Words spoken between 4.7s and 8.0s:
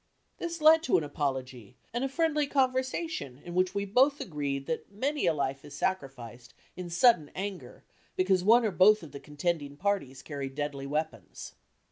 many a life is sacrificed in sudden anger